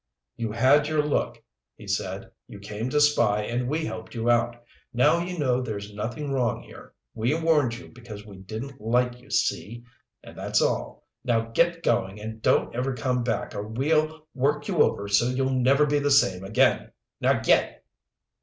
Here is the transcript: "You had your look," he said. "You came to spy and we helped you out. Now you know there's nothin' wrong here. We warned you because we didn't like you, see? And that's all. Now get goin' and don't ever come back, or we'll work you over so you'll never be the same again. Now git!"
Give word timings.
"You 0.35 0.51
had 0.51 0.87
your 0.87 1.03
look," 1.03 1.43
he 1.75 1.85
said. 1.87 2.31
"You 2.47 2.57
came 2.59 2.89
to 2.89 2.99
spy 2.99 3.43
and 3.43 3.67
we 3.67 3.85
helped 3.85 4.15
you 4.15 4.31
out. 4.31 4.55
Now 4.91 5.19
you 5.19 5.37
know 5.37 5.61
there's 5.61 5.93
nothin' 5.93 6.31
wrong 6.31 6.63
here. 6.63 6.95
We 7.13 7.39
warned 7.39 7.77
you 7.77 7.89
because 7.89 8.25
we 8.25 8.37
didn't 8.37 8.81
like 8.81 9.21
you, 9.21 9.29
see? 9.29 9.83
And 10.23 10.35
that's 10.35 10.59
all. 10.59 11.05
Now 11.23 11.41
get 11.51 11.83
goin' 11.83 12.17
and 12.17 12.41
don't 12.41 12.73
ever 12.75 12.95
come 12.95 13.23
back, 13.23 13.53
or 13.53 13.61
we'll 13.61 14.25
work 14.33 14.67
you 14.67 14.81
over 14.81 15.07
so 15.07 15.29
you'll 15.29 15.51
never 15.53 15.85
be 15.85 15.99
the 15.99 16.09
same 16.09 16.43
again. 16.43 16.91
Now 17.19 17.39
git!" 17.39 17.83